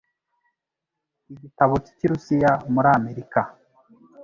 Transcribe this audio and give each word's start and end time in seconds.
Igitabo 1.33 1.73
cy'ikirusiya 1.85 2.51
muri 2.73 2.89
Amerika 2.97 3.39